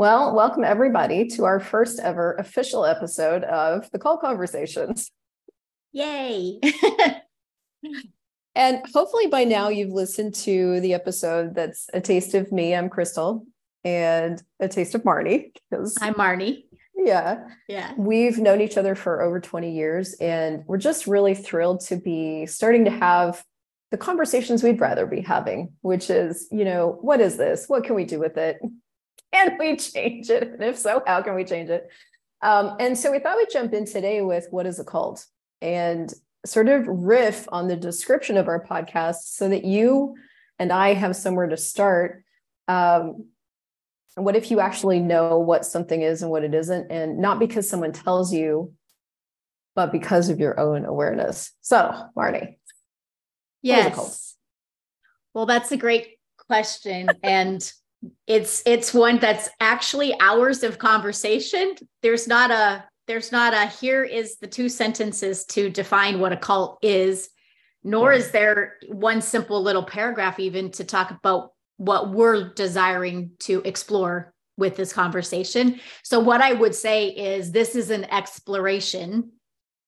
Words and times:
Well, 0.00 0.34
welcome 0.34 0.64
everybody 0.64 1.26
to 1.26 1.44
our 1.44 1.60
first 1.60 2.00
ever 2.00 2.32
official 2.36 2.86
episode 2.86 3.44
of 3.44 3.90
the 3.90 3.98
Cult 3.98 4.22
Conversations. 4.22 5.10
Yay. 5.92 6.58
and 8.54 8.82
hopefully 8.94 9.26
by 9.26 9.44
now 9.44 9.68
you've 9.68 9.92
listened 9.92 10.32
to 10.36 10.80
the 10.80 10.94
episode 10.94 11.54
that's 11.54 11.90
a 11.92 12.00
taste 12.00 12.32
of 12.32 12.50
me. 12.50 12.74
I'm 12.74 12.88
Crystal 12.88 13.44
and 13.84 14.42
a 14.58 14.68
taste 14.68 14.94
of 14.94 15.02
Marnie. 15.02 15.52
I'm 15.70 16.14
Marnie. 16.14 16.64
Yeah. 16.96 17.48
Yeah. 17.68 17.92
We've 17.98 18.38
known 18.38 18.62
each 18.62 18.78
other 18.78 18.94
for 18.94 19.20
over 19.20 19.38
20 19.38 19.70
years 19.70 20.14
and 20.14 20.64
we're 20.66 20.78
just 20.78 21.08
really 21.08 21.34
thrilled 21.34 21.80
to 21.88 21.96
be 21.96 22.46
starting 22.46 22.86
to 22.86 22.90
have 22.90 23.44
the 23.90 23.98
conversations 23.98 24.62
we'd 24.62 24.80
rather 24.80 25.04
be 25.04 25.20
having, 25.20 25.74
which 25.82 26.08
is, 26.08 26.48
you 26.50 26.64
know, 26.64 26.96
what 27.02 27.20
is 27.20 27.36
this? 27.36 27.68
What 27.68 27.84
can 27.84 27.94
we 27.94 28.06
do 28.06 28.18
with 28.18 28.38
it? 28.38 28.62
Can 29.32 29.56
we 29.58 29.76
change 29.76 30.30
it? 30.30 30.42
And 30.44 30.62
if 30.62 30.78
so, 30.78 31.02
how 31.06 31.22
can 31.22 31.34
we 31.34 31.44
change 31.44 31.70
it? 31.70 31.88
Um, 32.42 32.76
and 32.80 32.98
so 32.98 33.12
we 33.12 33.18
thought 33.18 33.36
we'd 33.36 33.50
jump 33.50 33.72
in 33.74 33.84
today 33.84 34.22
with 34.22 34.46
what 34.50 34.66
is 34.66 34.78
a 34.78 34.84
cult 34.84 35.26
and 35.60 36.12
sort 36.46 36.68
of 36.68 36.86
riff 36.86 37.46
on 37.52 37.68
the 37.68 37.76
description 37.76 38.36
of 38.36 38.48
our 38.48 38.64
podcast 38.64 39.34
so 39.34 39.48
that 39.48 39.64
you 39.64 40.16
and 40.58 40.72
I 40.72 40.94
have 40.94 41.16
somewhere 41.16 41.48
to 41.48 41.56
start. 41.56 42.24
Um, 42.68 43.26
what 44.14 44.36
if 44.36 44.50
you 44.50 44.60
actually 44.60 45.00
know 45.00 45.38
what 45.38 45.64
something 45.64 46.02
is 46.02 46.22
and 46.22 46.30
what 46.30 46.44
it 46.44 46.54
isn't? 46.54 46.90
And 46.90 47.18
not 47.18 47.38
because 47.38 47.68
someone 47.68 47.92
tells 47.92 48.32
you, 48.32 48.72
but 49.74 49.92
because 49.92 50.28
of 50.28 50.40
your 50.40 50.58
own 50.58 50.84
awareness. 50.84 51.52
So, 51.60 52.08
Marnie. 52.16 52.56
Yes. 53.62 54.36
Well, 55.34 55.46
that's 55.46 55.70
a 55.72 55.76
great 55.76 56.18
question. 56.48 57.08
and 57.22 57.72
it's 58.26 58.62
it's 58.66 58.94
one 58.94 59.18
that's 59.18 59.50
actually 59.60 60.18
hours 60.20 60.62
of 60.62 60.78
conversation. 60.78 61.74
There's 62.02 62.26
not 62.26 62.50
a 62.50 62.84
there's 63.06 63.32
not 63.32 63.52
a 63.52 63.66
here 63.66 64.04
is 64.04 64.36
the 64.38 64.46
two 64.46 64.68
sentences 64.68 65.44
to 65.46 65.68
define 65.68 66.20
what 66.20 66.32
a 66.32 66.36
cult 66.36 66.78
is 66.82 67.30
nor 67.82 68.12
is 68.12 68.30
there 68.30 68.76
one 68.88 69.22
simple 69.22 69.62
little 69.62 69.82
paragraph 69.82 70.38
even 70.38 70.70
to 70.72 70.84
talk 70.84 71.10
about 71.10 71.52
what 71.76 72.10
we're 72.10 72.52
desiring 72.52 73.30
to 73.38 73.62
explore 73.64 74.34
with 74.58 74.76
this 74.76 74.92
conversation. 74.92 75.80
So 76.02 76.20
what 76.20 76.42
i 76.42 76.52
would 76.52 76.74
say 76.74 77.08
is 77.08 77.50
this 77.50 77.74
is 77.74 77.90
an 77.90 78.04
exploration 78.04 79.32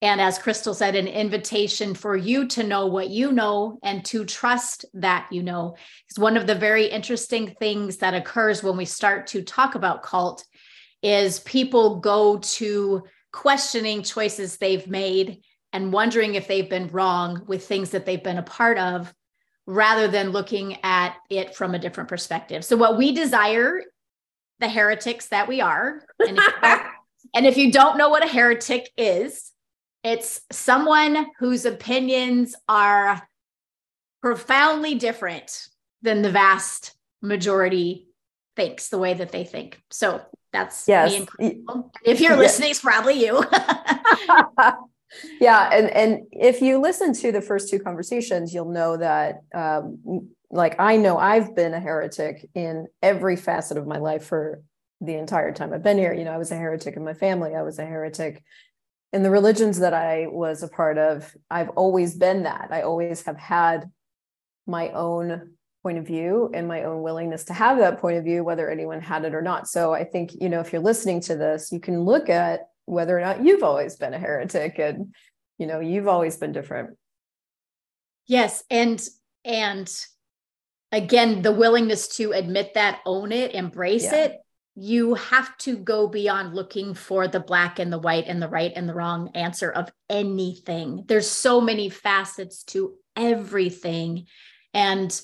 and 0.03 0.21
as 0.21 0.37
Crystal 0.37 0.75
said, 0.75 0.97
an 0.97 1.07
invitation 1.07 1.95
for 1.95 2.17
you 2.17 2.49
to 2.49 2.65
know 2.65 2.87
what 2.87 3.09
you 3.09 3.31
know 3.31 3.79
and 3.85 4.05
to 4.07 4.25
trust 4.25 4.85
that 4.95 5.29
you 5.31 5.45
know. 5.45 5.77
It's 6.09 6.19
one 6.19 6.37
of 6.37 6.49
the 6.49 6.57
very 6.57 6.87
interesting 6.87 7.55
things 7.61 7.99
that 7.99 8.13
occurs 8.13 8.65
when 8.65 8.77
we 8.77 8.85
start 8.85 9.29
to 9.29 9.43
talk 9.43 9.77
about 9.77 10.03
cult 10.03 10.45
is 11.05 11.39
people 11.41 12.01
go 12.01 12.39
to 12.39 13.05
questioning 13.33 14.03
choices 14.03 14.57
they've 14.57 14.89
made 14.89 15.41
and 15.73 15.93
wondering 15.93 16.35
if 16.35 16.49
they've 16.49 16.69
been 16.69 16.89
wrong 16.89 17.45
with 17.47 17.65
things 17.65 17.91
that 17.91 18.05
they've 18.05 18.25
been 18.25 18.39
a 18.39 18.43
part 18.43 18.79
of 18.79 19.15
rather 19.67 20.09
than 20.09 20.31
looking 20.31 20.79
at 20.83 21.15
it 21.31 21.55
from 21.55 21.77
a 21.77 21.79
different 21.79 22.09
perspective. 22.09 22.65
So 22.65 22.77
what 22.77 22.99
we 22.99 23.13
desire 23.13 23.81
the 24.59 24.69
heretics 24.69 25.29
that 25.29 25.47
we 25.47 25.61
are 25.61 26.03
and 26.19 26.39
if, 26.39 26.55
and 27.35 27.47
if 27.47 27.57
you 27.57 27.71
don't 27.71 27.97
know 27.97 28.09
what 28.09 28.25
a 28.25 28.29
heretic 28.29 28.91
is, 28.97 29.52
it's 30.05 30.41
someone 30.51 31.27
whose 31.39 31.65
opinions 31.65 32.55
are 32.69 33.27
profoundly 34.21 34.95
different 34.95 35.67
than 36.03 36.23
the 36.23 36.31
vast 36.31 36.95
majority 37.21 38.09
thinks 38.57 38.89
the 38.89 38.99
way 38.99 39.15
that 39.15 39.33
they 39.33 39.45
think. 39.45 39.81
So 39.91 40.21
that's 40.53 40.87
yes. 40.87 41.27
If 42.05 42.21
you're 42.21 42.37
listening, 42.37 42.71
it's 42.71 42.81
probably 42.81 43.25
you. 43.25 43.45
yeah, 45.41 45.71
and 45.73 45.91
and 45.91 46.27
if 46.31 46.61
you 46.61 46.79
listen 46.79 47.13
to 47.15 47.33
the 47.33 47.41
first 47.41 47.71
two 47.71 47.79
conversations, 47.79 48.53
you'll 48.53 48.71
know 48.71 48.97
that 48.97 49.43
um, 49.55 50.29
like 50.51 50.79
I 50.79 50.97
know 50.97 51.17
I've 51.17 51.55
been 51.55 51.75
a 51.75 51.81
heretic 51.81 52.49
in 52.55 52.87
every 53.03 53.37
facet 53.37 53.79
of 53.79 53.87
my 53.87 53.99
life 53.99 54.25
for 54.25 54.63
the 55.01 55.15
entire 55.15 55.53
time 55.53 55.73
I've 55.73 55.83
been 55.83 55.99
here. 55.99 56.13
You 56.13 56.25
know, 56.25 56.33
I 56.33 56.39
was 56.39 56.53
a 56.53 56.57
heretic 56.57 56.97
in 56.97 57.05
my 57.05 57.15
family. 57.15 57.55
I 57.55 57.63
was 57.63 57.79
a 57.79 57.85
heretic 57.85 58.43
in 59.13 59.23
the 59.23 59.31
religions 59.31 59.79
that 59.81 59.95
I 59.95 60.27
was 60.29 60.63
a 60.63 60.69
part 60.69 60.99
of, 60.99 61.35
I've 61.51 61.71
always 61.71 62.15
been 62.15 62.45
that. 62.45 62.69
I 62.71 62.83
always 62.83 63.23
have 63.23 63.37
had 63.37 63.91
my 64.67 64.91
own 64.91 65.53
point 65.83 65.99
of 65.99 66.07
view 66.07 66.51
and 66.55 66.69
my 66.69 66.85
own 66.85 67.03
willingness 67.03 67.45
to 67.45 67.53
have 67.53 67.79
that 67.79 67.99
point 67.99 68.17
of 68.17 68.25
view, 68.25 68.45
whether 68.45 68.71
anyone 68.71 69.01
had 69.01 69.25
it 69.25 69.35
or 69.35 69.43
not. 69.43 69.69
So 69.69 69.93
I 69.93 70.05
think, 70.05 70.33
you 70.41 70.49
know, 70.49 70.61
if 70.61 70.73
you're 70.73 70.83
listening 70.83 71.21
to 71.23 71.37
this, 71.37 71.73
you 71.73 71.81
can 71.81 72.05
look 72.05 72.29
at 72.29 72.69
whether 72.87 73.17
or 73.17 73.21
not 73.21 73.45
you've 73.45 73.63
always 73.63 73.97
been 73.97 74.15
a 74.15 74.19
heretic 74.19 74.79
and, 74.79 75.15
you 75.59 75.67
know, 75.67 75.81
you've 75.81 76.09
always 76.09 76.37
been 76.37 76.53
different. 76.53 76.97
Yes. 78.27 78.63
And, 78.71 79.03
and, 79.45 79.93
again 80.93 81.41
the 81.43 81.53
willingness 81.53 82.07
to 82.17 82.33
admit 82.33 82.75
that 82.75 83.01
own 83.07 83.33
it 83.33 83.55
embrace 83.55 84.05
yeah. 84.05 84.25
it 84.25 84.37
you 84.75 85.15
have 85.15 85.57
to 85.59 85.77
go 85.77 86.07
beyond 86.07 86.55
looking 86.55 86.95
for 86.95 87.29
the 87.29 87.41
black 87.41 87.79
and 87.79 87.93
the 87.93 87.99
white 87.99 88.25
and 88.27 88.41
the 88.41 88.49
right 88.49 88.73
and 88.75 88.89
the 88.89 88.95
wrong 88.95 89.31
answer 89.35 89.71
of 89.71 89.91
anything. 90.09 91.05
There's 91.07 91.31
so 91.31 91.61
many 91.61 91.91
facets 91.91 92.65
to 92.65 92.95
everything. 93.15 94.27
And 94.73 95.21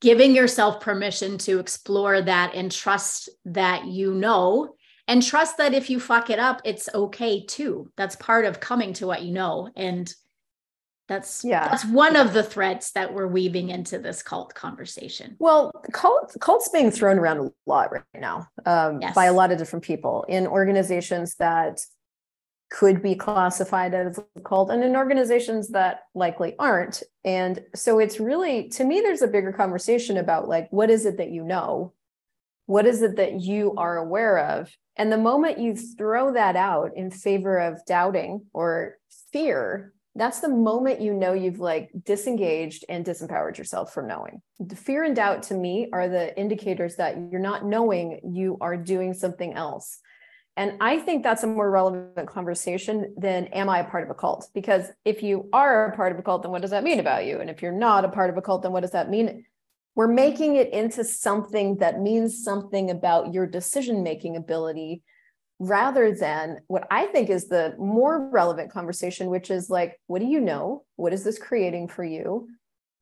giving 0.00 0.34
yourself 0.34 0.80
permission 0.80 1.38
to 1.38 1.58
explore 1.58 2.20
that 2.20 2.54
and 2.54 2.70
trust 2.70 3.28
that 3.44 3.86
you 3.86 4.14
know, 4.14 4.74
and 5.08 5.22
trust 5.22 5.58
that 5.58 5.74
if 5.74 5.88
you 5.88 6.00
fuck 6.00 6.30
it 6.30 6.38
up, 6.38 6.60
it's 6.64 6.88
okay 6.94 7.44
too. 7.44 7.90
That's 7.96 8.16
part 8.16 8.44
of 8.44 8.60
coming 8.60 8.92
to 8.94 9.06
what 9.06 9.22
you 9.22 9.32
know. 9.32 9.70
And 9.76 10.12
that's 11.08 11.44
yeah. 11.44 11.68
that's 11.68 11.84
one 11.84 12.16
of 12.16 12.32
the 12.32 12.42
threats 12.42 12.92
that 12.92 13.12
we're 13.12 13.28
weaving 13.28 13.70
into 13.70 13.98
this 13.98 14.22
cult 14.22 14.54
conversation. 14.54 15.36
Well 15.38 15.72
cult 15.92 16.36
cults 16.40 16.68
being 16.68 16.90
thrown 16.90 17.18
around 17.18 17.38
a 17.38 17.50
lot 17.66 17.92
right 17.92 18.02
now 18.14 18.48
um, 18.64 19.00
yes. 19.00 19.14
by 19.14 19.26
a 19.26 19.32
lot 19.32 19.52
of 19.52 19.58
different 19.58 19.84
people 19.84 20.24
in 20.28 20.46
organizations 20.46 21.36
that 21.36 21.80
could 22.70 23.00
be 23.00 23.14
classified 23.14 23.94
as 23.94 24.18
a 24.18 24.40
cult 24.40 24.70
and 24.70 24.82
in 24.82 24.96
organizations 24.96 25.68
that 25.68 26.00
likely 26.14 26.56
aren't. 26.58 27.02
And 27.24 27.62
so 27.76 28.00
it's 28.00 28.18
really 28.18 28.68
to 28.70 28.84
me 28.84 29.00
there's 29.00 29.22
a 29.22 29.28
bigger 29.28 29.52
conversation 29.52 30.16
about 30.16 30.48
like 30.48 30.68
what 30.70 30.90
is 30.90 31.06
it 31.06 31.18
that 31.18 31.30
you 31.30 31.44
know? 31.44 31.92
What 32.66 32.84
is 32.84 33.00
it 33.00 33.16
that 33.16 33.40
you 33.40 33.74
are 33.76 33.96
aware 33.96 34.38
of? 34.38 34.76
And 34.96 35.12
the 35.12 35.18
moment 35.18 35.60
you 35.60 35.76
throw 35.76 36.32
that 36.32 36.56
out 36.56 36.96
in 36.96 37.12
favor 37.12 37.58
of 37.58 37.84
doubting 37.86 38.46
or 38.52 38.96
fear 39.30 39.92
that's 40.16 40.40
the 40.40 40.48
moment 40.48 41.00
you 41.00 41.12
know 41.12 41.32
you've 41.32 41.60
like 41.60 41.90
disengaged 42.04 42.84
and 42.88 43.04
disempowered 43.04 43.58
yourself 43.58 43.92
from 43.92 44.08
knowing. 44.08 44.40
The 44.58 44.76
fear 44.76 45.04
and 45.04 45.14
doubt 45.14 45.44
to 45.44 45.54
me 45.54 45.88
are 45.92 46.08
the 46.08 46.36
indicators 46.38 46.96
that 46.96 47.16
you're 47.30 47.40
not 47.40 47.64
knowing 47.64 48.20
you 48.24 48.56
are 48.60 48.76
doing 48.76 49.14
something 49.14 49.54
else. 49.54 49.98
And 50.56 50.78
I 50.80 50.98
think 50.98 51.22
that's 51.22 51.42
a 51.42 51.46
more 51.46 51.70
relevant 51.70 52.28
conversation 52.28 53.14
than 53.18 53.46
am 53.48 53.68
I 53.68 53.80
a 53.80 53.84
part 53.84 54.04
of 54.04 54.10
a 54.10 54.14
cult? 54.14 54.48
Because 54.54 54.86
if 55.04 55.22
you 55.22 55.50
are 55.52 55.88
a 55.88 55.96
part 55.96 56.12
of 56.12 56.18
a 56.18 56.22
cult, 56.22 56.42
then 56.42 56.50
what 56.50 56.62
does 56.62 56.70
that 56.70 56.84
mean 56.84 56.98
about 56.98 57.26
you? 57.26 57.40
And 57.40 57.50
if 57.50 57.60
you're 57.60 57.72
not 57.72 58.06
a 58.06 58.08
part 58.08 58.30
of 58.30 58.38
a 58.38 58.42
cult, 58.42 58.62
then 58.62 58.72
what 58.72 58.80
does 58.80 58.92
that 58.92 59.10
mean? 59.10 59.44
We're 59.94 60.08
making 60.08 60.56
it 60.56 60.72
into 60.72 61.04
something 61.04 61.76
that 61.78 62.00
means 62.00 62.42
something 62.42 62.90
about 62.90 63.34
your 63.34 63.46
decision 63.46 64.02
making 64.02 64.36
ability 64.36 65.02
rather 65.58 66.14
than 66.14 66.60
what 66.66 66.86
I 66.90 67.06
think 67.06 67.30
is 67.30 67.48
the 67.48 67.74
more 67.78 68.28
relevant 68.28 68.70
conversation, 68.70 69.30
which 69.30 69.50
is 69.50 69.70
like, 69.70 69.98
what 70.06 70.20
do 70.20 70.26
you 70.26 70.40
know? 70.40 70.84
What 70.96 71.12
is 71.12 71.24
this 71.24 71.38
creating 71.38 71.88
for 71.88 72.04
you? 72.04 72.48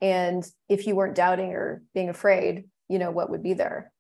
And 0.01 0.47
if 0.69 0.87
you 0.87 0.95
weren't 0.95 1.17
doubting 1.17 1.51
or 1.53 1.83
being 1.95 2.09
afraid, 2.09 2.65
you 2.89 2.99
know, 2.99 3.11
what 3.11 3.31
would 3.31 3.43
be 3.43 3.55
there? 3.55 3.93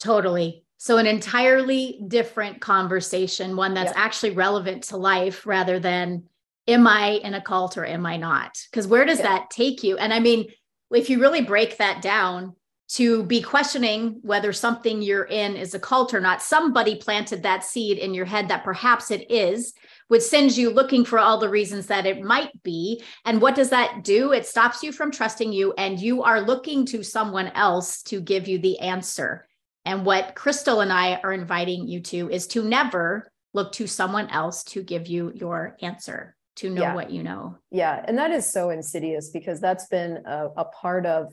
Totally. 0.00 0.64
So, 0.78 0.96
an 0.96 1.06
entirely 1.06 2.00
different 2.08 2.60
conversation, 2.60 3.54
one 3.54 3.74
that's 3.74 3.92
yeah. 3.92 4.02
actually 4.02 4.30
relevant 4.30 4.84
to 4.84 4.96
life 4.96 5.46
rather 5.46 5.78
than, 5.78 6.24
am 6.66 6.86
I 6.86 7.20
in 7.22 7.34
a 7.34 7.42
cult 7.42 7.76
or 7.76 7.84
am 7.84 8.06
I 8.06 8.16
not? 8.16 8.56
Because 8.70 8.86
where 8.86 9.04
does 9.04 9.18
yeah. 9.18 9.24
that 9.24 9.50
take 9.50 9.82
you? 9.82 9.98
And 9.98 10.14
I 10.14 10.20
mean, 10.20 10.46
if 10.90 11.10
you 11.10 11.20
really 11.20 11.42
break 11.42 11.76
that 11.78 12.00
down, 12.00 12.54
to 12.92 13.22
be 13.22 13.40
questioning 13.40 14.18
whether 14.22 14.52
something 14.52 15.00
you're 15.00 15.24
in 15.24 15.54
is 15.54 15.74
a 15.74 15.78
cult 15.78 16.12
or 16.12 16.20
not. 16.20 16.42
Somebody 16.42 16.96
planted 16.96 17.44
that 17.44 17.62
seed 17.62 17.98
in 17.98 18.14
your 18.14 18.24
head 18.24 18.48
that 18.48 18.64
perhaps 18.64 19.12
it 19.12 19.30
is, 19.30 19.74
which 20.08 20.22
sends 20.22 20.58
you 20.58 20.70
looking 20.70 21.04
for 21.04 21.20
all 21.20 21.38
the 21.38 21.48
reasons 21.48 21.86
that 21.86 22.04
it 22.04 22.20
might 22.20 22.50
be. 22.64 23.00
And 23.24 23.40
what 23.40 23.54
does 23.54 23.70
that 23.70 24.02
do? 24.02 24.32
It 24.32 24.44
stops 24.44 24.82
you 24.82 24.90
from 24.90 25.12
trusting 25.12 25.52
you, 25.52 25.72
and 25.78 26.00
you 26.00 26.24
are 26.24 26.40
looking 26.40 26.84
to 26.86 27.04
someone 27.04 27.48
else 27.48 28.02
to 28.04 28.20
give 28.20 28.48
you 28.48 28.58
the 28.58 28.80
answer. 28.80 29.46
And 29.84 30.04
what 30.04 30.34
Crystal 30.34 30.80
and 30.80 30.92
I 30.92 31.20
are 31.22 31.32
inviting 31.32 31.86
you 31.86 32.00
to 32.00 32.28
is 32.28 32.48
to 32.48 32.64
never 32.64 33.30
look 33.54 33.70
to 33.72 33.86
someone 33.86 34.28
else 34.30 34.64
to 34.64 34.82
give 34.82 35.06
you 35.06 35.30
your 35.32 35.76
answer, 35.80 36.36
to 36.56 36.68
know 36.68 36.82
yeah. 36.82 36.94
what 36.94 37.10
you 37.10 37.22
know. 37.22 37.56
Yeah. 37.70 38.04
And 38.04 38.18
that 38.18 38.32
is 38.32 38.52
so 38.52 38.70
insidious 38.70 39.30
because 39.30 39.60
that's 39.60 39.86
been 39.86 40.24
a, 40.26 40.48
a 40.56 40.64
part 40.64 41.06
of 41.06 41.32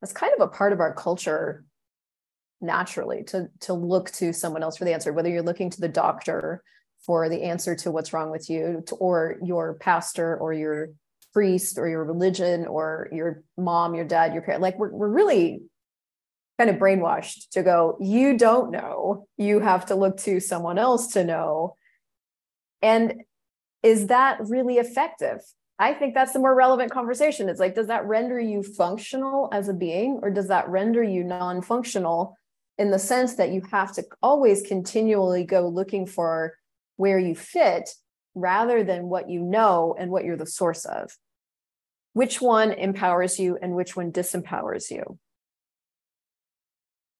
that's 0.00 0.12
kind 0.12 0.32
of 0.34 0.40
a 0.40 0.50
part 0.50 0.72
of 0.72 0.80
our 0.80 0.94
culture 0.94 1.64
naturally 2.60 3.22
to 3.22 3.48
to 3.60 3.72
look 3.72 4.10
to 4.10 4.32
someone 4.32 4.62
else 4.62 4.76
for 4.76 4.84
the 4.84 4.92
answer 4.92 5.12
whether 5.12 5.28
you're 5.28 5.42
looking 5.42 5.70
to 5.70 5.80
the 5.80 5.88
doctor 5.88 6.62
for 7.06 7.28
the 7.28 7.44
answer 7.44 7.76
to 7.76 7.92
what's 7.92 8.12
wrong 8.12 8.30
with 8.30 8.50
you 8.50 8.82
or 8.98 9.36
your 9.42 9.74
pastor 9.74 10.36
or 10.36 10.52
your 10.52 10.90
priest 11.32 11.78
or 11.78 11.88
your 11.88 12.04
religion 12.04 12.66
or 12.66 13.08
your 13.12 13.44
mom 13.56 13.94
your 13.94 14.04
dad 14.04 14.32
your 14.32 14.42
parent 14.42 14.60
like 14.60 14.76
we're, 14.76 14.90
we're 14.90 15.08
really 15.08 15.62
kind 16.58 16.70
of 16.70 16.76
brainwashed 16.76 17.48
to 17.50 17.62
go 17.62 17.96
you 18.00 18.36
don't 18.36 18.70
know. 18.70 19.26
You 19.36 19.60
have 19.60 19.86
to 19.86 19.94
look 19.94 20.18
to 20.18 20.40
someone 20.40 20.78
else 20.78 21.12
to 21.12 21.24
know. 21.24 21.76
And 22.82 23.22
is 23.82 24.08
that 24.08 24.38
really 24.40 24.78
effective 24.78 25.40
I 25.78 25.94
think 25.94 26.14
that's 26.14 26.32
the 26.32 26.40
more 26.40 26.54
relevant 26.54 26.90
conversation. 26.90 27.48
It's 27.48 27.60
like, 27.60 27.74
does 27.74 27.86
that 27.86 28.06
render 28.06 28.40
you 28.40 28.62
functional 28.62 29.48
as 29.52 29.68
a 29.68 29.74
being, 29.74 30.18
or 30.22 30.30
does 30.30 30.48
that 30.48 30.68
render 30.68 31.02
you 31.02 31.22
non 31.22 31.62
functional 31.62 32.36
in 32.78 32.90
the 32.90 32.98
sense 32.98 33.34
that 33.36 33.50
you 33.50 33.62
have 33.70 33.92
to 33.94 34.04
always 34.22 34.62
continually 34.62 35.44
go 35.44 35.68
looking 35.68 36.06
for 36.06 36.54
where 36.96 37.18
you 37.18 37.34
fit 37.34 37.90
rather 38.34 38.82
than 38.82 39.08
what 39.08 39.30
you 39.30 39.40
know 39.40 39.94
and 39.98 40.10
what 40.10 40.24
you're 40.24 40.36
the 40.36 40.46
source 40.46 40.84
of? 40.84 41.16
Which 42.12 42.40
one 42.40 42.72
empowers 42.72 43.38
you 43.38 43.56
and 43.60 43.76
which 43.76 43.94
one 43.94 44.10
disempowers 44.10 44.90
you? 44.90 45.18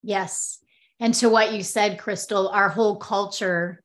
Yes. 0.02 0.58
And 0.98 1.14
to 1.14 1.28
what 1.28 1.52
you 1.52 1.62
said, 1.62 1.98
Crystal, 1.98 2.48
our 2.48 2.68
whole 2.68 2.96
culture 2.96 3.84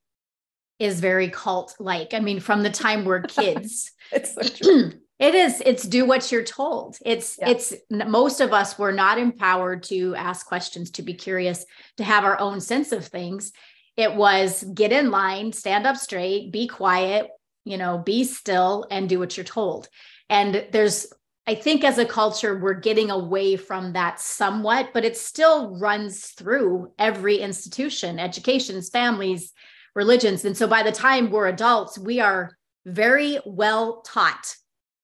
is 0.83 1.00
very 1.00 1.30
cult 1.30 1.75
like. 1.80 2.13
I 2.13 2.19
mean, 2.19 2.39
from 2.39 2.63
the 2.63 2.69
time 2.69 3.06
we're 3.06 3.21
kids, 3.21 3.91
it's 4.12 4.33
so 4.33 4.41
true. 4.44 4.91
it 5.19 5.35
is. 5.35 5.62
It's 5.65 5.83
do 5.83 6.06
what 6.06 6.31
you're 6.31 6.44
told. 6.44 6.97
It's, 7.06 7.38
yeah. 7.39 7.50
it's 7.50 7.74
most 7.89 8.41
of 8.41 8.53
us 8.53 8.77
were 8.77 8.91
not 8.91 9.18
empowered 9.18 9.83
to 9.83 10.15
ask 10.15 10.45
questions, 10.45 10.91
to 10.91 11.01
be 11.01 11.13
curious, 11.13 11.65
to 11.97 12.03
have 12.03 12.24
our 12.24 12.39
own 12.39 12.59
sense 12.59 12.91
of 12.91 13.06
things. 13.06 13.51
It 13.95 14.13
was 14.15 14.63
get 14.63 14.91
in 14.91 15.12
line, 15.12 15.53
stand 15.53 15.88
up 15.88 15.97
straight, 15.97 16.51
be 16.51 16.68
quiet, 16.68 17.29
you 17.63 17.77
know, 17.77 18.00
be 18.00 18.24
still 18.24 18.86
and 18.91 19.07
do 19.07 19.19
what 19.19 19.38
you're 19.38 19.44
told. 19.44 19.88
And 20.29 20.68
there's 20.71 21.07
I 21.45 21.56
think 21.56 21.83
as 21.83 21.97
a 21.97 22.06
culture, 22.06 22.57
we're 22.57 22.74
getting 22.74 23.12
away 23.12 23.57
from 23.57 23.94
that 23.94 24.21
somewhat, 24.21 24.91
but 24.94 25.03
it 25.03 25.18
still 25.18 25.77
runs 25.77 26.27
through 26.27 26.94
every 26.97 27.39
institution, 27.39 28.18
educations, 28.18 28.89
families, 28.89 29.51
religions. 29.95 30.45
And 30.45 30.57
so 30.57 30.68
by 30.68 30.84
the 30.84 30.92
time 30.92 31.30
we're 31.30 31.48
adults, 31.48 31.98
we 31.98 32.19
are 32.19 32.57
very 32.86 33.40
well 33.45 34.01
taught 34.01 34.56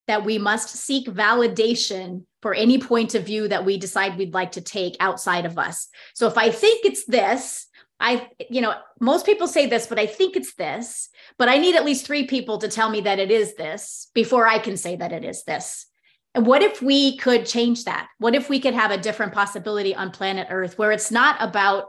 that 0.07 0.25
we 0.25 0.37
must 0.37 0.69
seek 0.69 1.07
validation 1.07 2.23
for 2.41 2.53
any 2.53 2.79
point 2.79 3.15
of 3.15 3.25
view 3.25 3.47
that 3.47 3.65
we 3.65 3.77
decide 3.77 4.17
we'd 4.17 4.33
like 4.33 4.53
to 4.53 4.61
take 4.61 4.95
outside 4.99 5.45
of 5.45 5.59
us. 5.59 5.87
So 6.15 6.27
if 6.27 6.37
I 6.37 6.49
think 6.49 6.85
it's 6.85 7.05
this, 7.05 7.67
I, 7.99 8.29
you 8.49 8.61
know, 8.61 8.73
most 8.99 9.25
people 9.25 9.47
say 9.47 9.65
this, 9.67 9.87
but 9.87 9.99
I 9.99 10.05
think 10.05 10.35
it's 10.35 10.55
this, 10.55 11.09
but 11.37 11.49
I 11.49 11.57
need 11.57 11.75
at 11.75 11.85
least 11.85 12.05
three 12.05 12.25
people 12.25 12.57
to 12.59 12.69
tell 12.69 12.89
me 12.89 13.01
that 13.01 13.19
it 13.19 13.29
is 13.29 13.55
this 13.55 14.09
before 14.13 14.47
I 14.47 14.57
can 14.57 14.77
say 14.77 14.95
that 14.95 15.11
it 15.11 15.25
is 15.25 15.43
this. 15.43 15.85
And 16.33 16.45
what 16.45 16.61
if 16.61 16.81
we 16.81 17.17
could 17.17 17.45
change 17.45 17.83
that? 17.85 18.07
What 18.19 18.35
if 18.35 18.49
we 18.49 18.59
could 18.59 18.73
have 18.73 18.91
a 18.91 18.97
different 18.97 19.33
possibility 19.33 19.93
on 19.93 20.11
planet 20.11 20.47
Earth 20.49 20.77
where 20.77 20.91
it's 20.91 21.11
not 21.11 21.35
about 21.39 21.85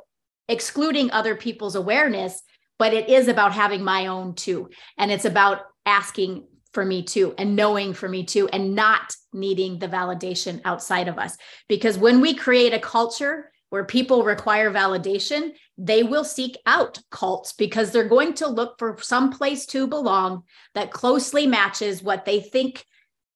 excluding 0.49 1.11
other 1.13 1.37
people's 1.37 1.77
awareness, 1.77 2.43
but 2.81 2.95
it 2.95 3.11
is 3.11 3.29
about 3.29 3.53
having 3.53 3.85
my 3.85 4.07
own 4.07 4.35
too. 4.35 4.71
And 4.97 5.13
it's 5.13 5.27
about 5.27 5.61
asking 5.85 6.47
for 6.73 6.83
me 6.83 7.03
too 7.03 7.35
and 7.37 7.55
knowing 7.55 7.93
for 7.93 8.09
me 8.09 8.25
too 8.25 8.49
and 8.49 8.75
not 8.75 9.15
needing 9.35 9.79
the 9.79 9.87
validation 9.87 10.63
outside 10.65 11.07
of 11.07 11.19
us. 11.19 11.37
Because 11.69 11.99
when 11.99 12.23
we 12.23 12.33
create 12.33 12.73
a 12.73 12.79
culture 12.79 13.53
where 13.69 13.85
people 13.85 14.25
require 14.25 14.73
validation, 14.73 15.51
they 15.77 16.03
will 16.03 16.25
seek 16.25 16.57
out 16.65 16.99
cults 17.11 17.53
because 17.53 17.91
they're 17.91 18.09
going 18.09 18.33
to 18.35 18.49
look 18.49 18.79
for 18.79 18.97
some 19.03 19.31
place 19.31 19.67
to 19.67 19.87
belong 19.87 20.45
that 20.75 20.91
closely 20.91 21.47
matches 21.47 22.03
what 22.03 22.25
they 22.25 22.41
think 22.41 22.87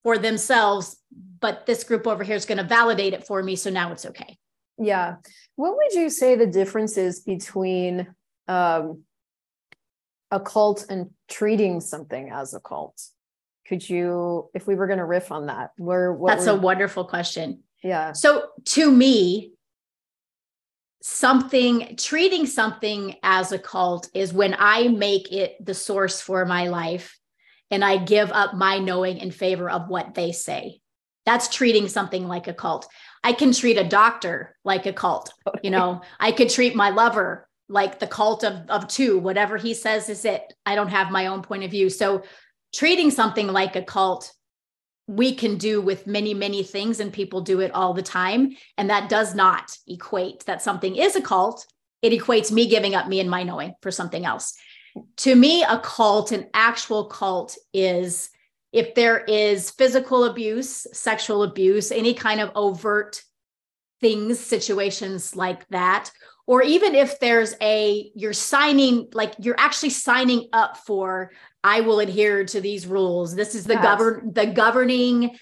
for 0.05 0.17
themselves. 0.17 0.96
But 1.38 1.67
this 1.67 1.85
group 1.85 2.06
over 2.06 2.25
here 2.25 2.37
is 2.37 2.46
going 2.46 2.58
to 2.58 2.64
validate 2.64 3.12
it 3.12 3.26
for 3.26 3.43
me. 3.43 3.56
So 3.56 3.69
now 3.69 3.93
it's 3.93 4.06
okay. 4.06 4.38
Yeah. 4.79 5.17
What 5.56 5.76
would 5.76 5.93
you 5.93 6.08
say 6.08 6.35
the 6.35 6.46
difference 6.46 6.96
is 6.96 7.20
between 7.20 8.06
um, 8.49 9.05
a 10.30 10.40
cult 10.40 10.86
and 10.88 11.10
treating 11.28 11.80
something 11.80 12.30
as 12.30 12.54
a 12.54 12.60
cult? 12.60 13.00
Could 13.66 13.88
you, 13.88 14.50
if 14.54 14.66
we 14.66 14.74
were 14.74 14.86
going 14.86 14.98
to 14.98 15.04
riff 15.04 15.32
on 15.32 15.46
that, 15.46 15.70
where 15.78 16.16
that's 16.26 16.46
a 16.46 16.54
wonderful 16.54 17.04
question. 17.04 17.62
Yeah. 17.82 18.12
So 18.12 18.48
to 18.64 18.90
me, 18.90 19.52
something 21.06 21.96
treating 21.96 22.46
something 22.46 23.14
as 23.22 23.52
a 23.52 23.58
cult 23.58 24.08
is 24.14 24.32
when 24.32 24.56
I 24.58 24.88
make 24.88 25.30
it 25.30 25.62
the 25.64 25.74
source 25.74 26.20
for 26.20 26.46
my 26.46 26.68
life 26.68 27.18
and 27.70 27.84
I 27.84 27.98
give 27.98 28.32
up 28.32 28.54
my 28.54 28.78
knowing 28.78 29.18
in 29.18 29.30
favor 29.30 29.68
of 29.68 29.88
what 29.88 30.14
they 30.14 30.32
say. 30.32 30.80
That's 31.26 31.48
treating 31.48 31.88
something 31.88 32.26
like 32.26 32.48
a 32.48 32.54
cult. 32.54 32.86
I 33.22 33.32
can 33.32 33.52
treat 33.52 33.76
a 33.76 33.84
doctor 33.84 34.56
like 34.64 34.86
a 34.86 34.92
cult. 34.92 35.32
Okay. 35.46 35.60
You 35.64 35.70
know, 35.70 36.00
I 36.18 36.32
could 36.32 36.48
treat 36.48 36.74
my 36.74 36.88
lover 36.88 37.46
like 37.69 37.99
the 37.99 38.06
cult 38.06 38.44
of, 38.44 38.69
of 38.69 38.88
two, 38.88 39.19
whatever 39.19 39.56
he 39.56 39.75
says 39.75 40.08
is 40.08 40.25
it. 40.25 40.52
I 40.66 40.75
don't 40.75 40.88
have 40.88 41.11
my 41.11 41.26
own 41.26 41.43
point 41.43 41.64
of 41.64 41.70
view. 41.70 41.88
So 41.90 42.22
treating 42.75 43.11
something 43.11 43.49
like 43.49 43.76
a 43.76 43.82
cult, 43.82 44.32
we 45.06 45.34
can 45.34 45.58
do 45.58 45.81
with 45.81 46.06
many, 46.06 46.34
many 46.34 46.62
things, 46.62 47.00
and 47.00 47.12
people 47.12 47.40
do 47.40 47.61
it 47.61 47.75
all 47.75 47.94
the 47.94 48.02
time. 48.02 48.56
And 48.78 48.90
that 48.90 49.08
does 49.08 49.34
not 49.34 49.76
equate 49.87 50.44
that 50.46 50.62
something 50.62 50.96
is 50.96 51.16
a 51.16 51.22
cult. 51.22 51.66
It 52.02 52.12
equates 52.12 52.52
me 52.52 52.69
giving 52.69 52.94
up 52.94 53.08
me 53.08 53.20
and 53.20 53.31
my 53.31 53.43
knowing 53.43 53.75
for 53.81 53.90
something 53.90 54.25
else. 54.25 54.55
To 55.19 55.34
me, 55.34 55.62
a 55.62 55.78
cult, 55.78 56.32
an 56.32 56.49
actual 56.55 57.06
cult, 57.06 57.56
is 57.72 58.31
if 58.72 58.94
there 58.94 59.19
is 59.25 59.70
physical 59.70 60.25
abuse, 60.25 60.87
sexual 60.93 61.43
abuse, 61.43 61.93
any 61.93 62.14
kind 62.14 62.40
of 62.40 62.50
overt 62.55 63.22
things, 64.00 64.38
situations 64.38 65.34
like 65.37 65.67
that, 65.69 66.10
or 66.46 66.62
even 66.62 66.94
if 66.94 67.19
there's 67.20 67.55
a 67.61 68.11
you're 68.14 68.32
signing 68.32 69.08
like 69.12 69.35
you're 69.38 69.58
actually 69.58 69.91
signing 69.91 70.49
up 70.52 70.76
for 70.76 71.32
i 71.62 71.81
will 71.81 72.00
adhere 72.00 72.44
to 72.44 72.61
these 72.61 72.87
rules. 72.87 73.35
This 73.35 73.55
is 73.55 73.64
the 73.64 73.75
yes. 73.75 73.82
govern 73.82 74.32
the 74.32 74.46
governing 74.46 75.37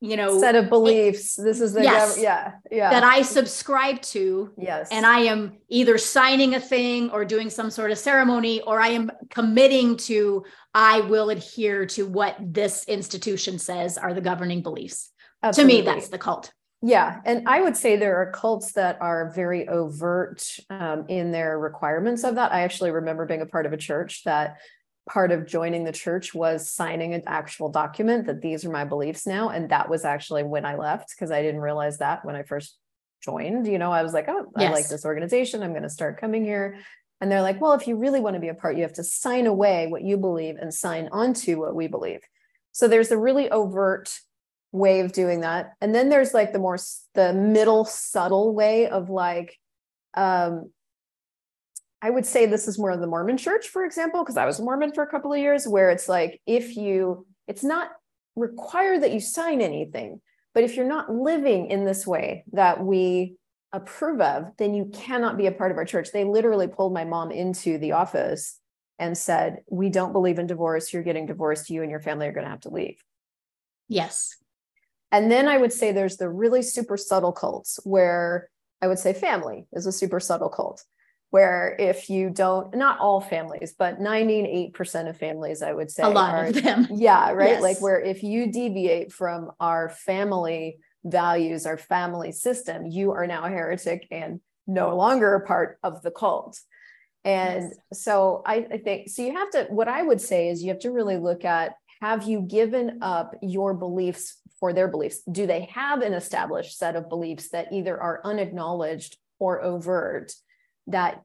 you 0.00 0.16
know 0.16 0.40
set 0.40 0.54
of 0.54 0.68
beliefs. 0.68 1.38
It, 1.38 1.42
this 1.42 1.60
is 1.60 1.74
the 1.74 1.82
yes, 1.82 2.16
gov- 2.16 2.22
yeah 2.22 2.52
yeah. 2.70 2.90
That 2.90 3.04
i 3.04 3.22
subscribe 3.22 4.00
to. 4.02 4.50
Yes. 4.58 4.88
And 4.90 5.06
i 5.06 5.20
am 5.20 5.58
either 5.68 5.98
signing 5.98 6.54
a 6.54 6.60
thing 6.60 7.10
or 7.10 7.24
doing 7.24 7.50
some 7.50 7.70
sort 7.70 7.90
of 7.90 7.98
ceremony 7.98 8.60
or 8.62 8.80
i 8.80 8.88
am 8.88 9.10
committing 9.30 9.96
to 9.98 10.44
i 10.74 11.00
will 11.02 11.30
adhere 11.30 11.86
to 11.86 12.06
what 12.06 12.36
this 12.40 12.84
institution 12.88 13.58
says 13.58 13.98
are 13.98 14.14
the 14.14 14.20
governing 14.20 14.62
beliefs. 14.62 15.10
Absolutely. 15.42 15.76
to 15.76 15.78
me 15.80 15.86
that's 15.86 16.08
the 16.08 16.18
cult 16.18 16.52
yeah, 16.82 17.20
and 17.24 17.46
I 17.46 17.60
would 17.60 17.76
say 17.76 17.96
there 17.96 18.16
are 18.16 18.32
cults 18.32 18.72
that 18.72 18.96
are 19.00 19.32
very 19.34 19.68
overt 19.68 20.42
um, 20.70 21.04
in 21.08 21.30
their 21.30 21.58
requirements 21.58 22.24
of 22.24 22.36
that. 22.36 22.52
I 22.52 22.62
actually 22.62 22.90
remember 22.90 23.26
being 23.26 23.42
a 23.42 23.46
part 23.46 23.66
of 23.66 23.72
a 23.72 23.76
church 23.76 24.24
that 24.24 24.56
part 25.08 25.32
of 25.32 25.46
joining 25.46 25.84
the 25.84 25.92
church 25.92 26.34
was 26.34 26.70
signing 26.70 27.14
an 27.14 27.22
actual 27.26 27.68
document 27.68 28.26
that 28.26 28.40
these 28.40 28.64
are 28.64 28.70
my 28.70 28.84
beliefs 28.84 29.26
now. 29.26 29.48
And 29.48 29.68
that 29.70 29.90
was 29.90 30.04
actually 30.04 30.42
when 30.42 30.64
I 30.64 30.76
left 30.76 31.12
because 31.14 31.30
I 31.30 31.42
didn't 31.42 31.60
realize 31.60 31.98
that 31.98 32.24
when 32.24 32.36
I 32.36 32.44
first 32.44 32.78
joined. 33.22 33.66
You 33.66 33.78
know, 33.78 33.92
I 33.92 34.02
was 34.02 34.12
like, 34.14 34.26
oh, 34.28 34.46
yes. 34.56 34.70
I 34.70 34.72
like 34.72 34.88
this 34.88 35.04
organization. 35.04 35.62
I'm 35.62 35.72
going 35.72 35.82
to 35.82 35.90
start 35.90 36.20
coming 36.20 36.44
here. 36.44 36.78
And 37.20 37.30
they're 37.30 37.42
like, 37.42 37.60
well, 37.60 37.72
if 37.72 37.86
you 37.86 37.96
really 37.96 38.20
want 38.20 38.34
to 38.34 38.40
be 38.40 38.48
a 38.48 38.54
part, 38.54 38.76
you 38.76 38.82
have 38.82 38.94
to 38.94 39.04
sign 39.04 39.46
away 39.46 39.88
what 39.88 40.02
you 40.02 40.16
believe 40.16 40.56
and 40.56 40.72
sign 40.72 41.08
onto 41.12 41.60
what 41.60 41.74
we 41.74 41.86
believe. 41.86 42.20
So 42.72 42.88
there's 42.88 43.10
a 43.10 43.18
really 43.18 43.50
overt 43.50 44.18
way 44.72 45.00
of 45.00 45.12
doing 45.12 45.40
that. 45.40 45.72
And 45.80 45.94
then 45.94 46.08
there's 46.08 46.34
like 46.34 46.52
the 46.52 46.58
more 46.58 46.78
the 47.14 47.32
middle 47.32 47.84
subtle 47.84 48.54
way 48.54 48.88
of 48.88 49.10
like 49.10 49.58
um 50.14 50.70
i 52.02 52.10
would 52.10 52.26
say 52.26 52.46
this 52.46 52.66
is 52.66 52.78
more 52.78 52.90
of 52.90 53.00
the 53.00 53.06
mormon 53.06 53.36
church 53.36 53.68
for 53.68 53.84
example 53.84 54.22
because 54.22 54.36
i 54.36 54.44
was 54.44 54.60
mormon 54.60 54.92
for 54.92 55.04
a 55.04 55.10
couple 55.10 55.32
of 55.32 55.38
years 55.38 55.68
where 55.68 55.90
it's 55.90 56.08
like 56.08 56.40
if 56.46 56.76
you 56.76 57.24
it's 57.46 57.62
not 57.62 57.90
required 58.34 59.02
that 59.02 59.12
you 59.12 59.20
sign 59.20 59.60
anything 59.60 60.20
but 60.52 60.64
if 60.64 60.74
you're 60.74 60.86
not 60.86 61.12
living 61.12 61.70
in 61.70 61.84
this 61.84 62.06
way 62.06 62.44
that 62.52 62.84
we 62.84 63.36
approve 63.72 64.20
of 64.20 64.46
then 64.58 64.74
you 64.74 64.90
cannot 64.92 65.38
be 65.38 65.46
a 65.46 65.52
part 65.52 65.70
of 65.70 65.76
our 65.76 65.84
church. 65.84 66.10
They 66.12 66.24
literally 66.24 66.66
pulled 66.66 66.92
my 66.92 67.04
mom 67.04 67.30
into 67.30 67.78
the 67.78 67.92
office 67.92 68.58
and 68.98 69.16
said 69.16 69.58
we 69.70 69.90
don't 69.90 70.12
believe 70.12 70.40
in 70.40 70.48
divorce. 70.48 70.92
You're 70.92 71.04
getting 71.04 71.26
divorced. 71.26 71.70
You 71.70 71.82
and 71.82 71.90
your 71.90 72.00
family 72.00 72.26
are 72.26 72.32
going 72.32 72.44
to 72.44 72.50
have 72.50 72.62
to 72.62 72.70
leave. 72.70 73.00
Yes 73.86 74.39
and 75.12 75.30
then 75.30 75.48
I 75.48 75.58
would 75.58 75.72
say 75.72 75.92
there's 75.92 76.16
the 76.16 76.28
really 76.28 76.62
super 76.62 76.96
subtle 76.96 77.32
cults 77.32 77.80
where 77.84 78.48
I 78.80 78.88
would 78.88 78.98
say 78.98 79.12
family 79.12 79.66
is 79.72 79.86
a 79.86 79.92
super 79.92 80.20
subtle 80.20 80.48
cult, 80.48 80.84
where 81.30 81.76
if 81.78 82.08
you 82.08 82.30
don't, 82.30 82.74
not 82.74 82.98
all 82.98 83.20
families, 83.20 83.74
but 83.78 84.00
98% 84.00 85.08
of 85.08 85.16
families, 85.16 85.62
I 85.62 85.72
would 85.72 85.90
say, 85.90 86.02
a 86.02 86.08
lot 86.08 86.34
are, 86.34 86.46
of 86.46 86.54
them. 86.62 86.88
Yeah, 86.90 87.32
right. 87.32 87.50
Yes. 87.50 87.62
Like 87.62 87.80
where 87.80 88.00
if 88.00 88.22
you 88.22 88.50
deviate 88.50 89.12
from 89.12 89.50
our 89.60 89.88
family 89.88 90.78
values, 91.04 91.66
our 91.66 91.76
family 91.78 92.32
system, 92.32 92.86
you 92.86 93.12
are 93.12 93.26
now 93.26 93.44
a 93.44 93.48
heretic 93.48 94.06
and 94.10 94.40
no 94.66 94.96
longer 94.96 95.34
a 95.34 95.46
part 95.46 95.78
of 95.82 96.02
the 96.02 96.10
cult. 96.10 96.58
And 97.24 97.64
yes. 97.64 98.02
so 98.02 98.42
I, 98.46 98.66
I 98.70 98.78
think 98.78 99.10
so 99.10 99.22
you 99.22 99.36
have 99.36 99.50
to 99.50 99.64
what 99.64 99.88
I 99.88 100.02
would 100.02 100.22
say 100.22 100.48
is 100.48 100.62
you 100.62 100.70
have 100.70 100.78
to 100.80 100.90
really 100.90 101.18
look 101.18 101.44
at 101.44 101.74
have 102.00 102.22
you 102.22 102.40
given 102.40 103.00
up 103.02 103.34
your 103.42 103.74
beliefs 103.74 104.39
for 104.60 104.72
their 104.72 104.88
beliefs? 104.88 105.22
Do 105.30 105.46
they 105.46 105.68
have 105.72 106.02
an 106.02 106.12
established 106.12 106.78
set 106.78 106.94
of 106.94 107.08
beliefs 107.08 107.48
that 107.50 107.72
either 107.72 108.00
are 108.00 108.20
unacknowledged 108.24 109.16
or 109.38 109.62
overt? 109.62 110.32
That 110.86 111.22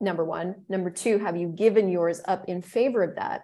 number 0.00 0.24
one. 0.24 0.56
Number 0.68 0.90
two, 0.90 1.18
have 1.18 1.36
you 1.36 1.48
given 1.48 1.88
yours 1.88 2.20
up 2.26 2.44
in 2.48 2.62
favor 2.62 3.02
of 3.02 3.16
that? 3.16 3.42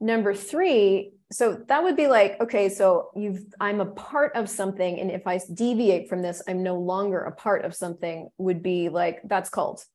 Number 0.00 0.34
three, 0.34 1.12
so 1.32 1.54
that 1.68 1.82
would 1.82 1.96
be 1.96 2.06
like, 2.06 2.38
okay, 2.40 2.68
so 2.68 3.10
you've 3.16 3.42
I'm 3.58 3.80
a 3.80 3.86
part 3.86 4.36
of 4.36 4.48
something, 4.50 5.00
and 5.00 5.10
if 5.10 5.26
I 5.26 5.40
deviate 5.52 6.08
from 6.08 6.22
this, 6.22 6.42
I'm 6.46 6.62
no 6.62 6.78
longer 6.78 7.20
a 7.20 7.32
part 7.32 7.64
of 7.64 7.74
something, 7.74 8.28
would 8.36 8.62
be 8.62 8.90
like 8.90 9.20
that's 9.24 9.48
cult. 9.48 9.86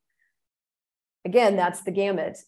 Again, 1.24 1.56
that's 1.56 1.84
the 1.84 1.92
gamut. 1.92 2.40